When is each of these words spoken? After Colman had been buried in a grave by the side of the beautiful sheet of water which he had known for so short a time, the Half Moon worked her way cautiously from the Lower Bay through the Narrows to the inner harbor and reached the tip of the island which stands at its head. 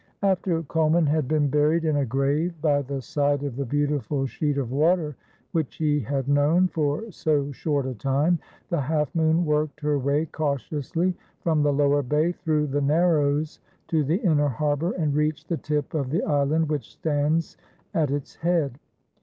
After 0.23 0.63
Colman 0.63 1.05
had 1.05 1.27
been 1.27 1.47
buried 1.47 1.85
in 1.85 1.95
a 1.97 2.07
grave 2.07 2.59
by 2.59 2.81
the 2.81 3.03
side 3.03 3.43
of 3.43 3.55
the 3.55 3.65
beautiful 3.67 4.25
sheet 4.25 4.57
of 4.57 4.71
water 4.71 5.15
which 5.51 5.75
he 5.75 5.99
had 5.99 6.27
known 6.27 6.67
for 6.69 7.11
so 7.11 7.51
short 7.51 7.85
a 7.85 7.93
time, 7.93 8.39
the 8.69 8.81
Half 8.81 9.13
Moon 9.13 9.45
worked 9.45 9.79
her 9.81 9.99
way 9.99 10.25
cautiously 10.25 11.13
from 11.41 11.61
the 11.61 11.71
Lower 11.71 12.01
Bay 12.01 12.31
through 12.31 12.65
the 12.65 12.81
Narrows 12.81 13.59
to 13.89 14.03
the 14.03 14.17
inner 14.17 14.49
harbor 14.49 14.93
and 14.93 15.13
reached 15.13 15.49
the 15.49 15.57
tip 15.57 15.93
of 15.93 16.09
the 16.09 16.23
island 16.23 16.67
which 16.67 16.91
stands 16.91 17.55
at 17.93 18.09
its 18.09 18.37
head. 18.37 18.79